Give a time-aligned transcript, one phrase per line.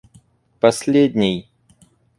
[0.59, 1.47] последний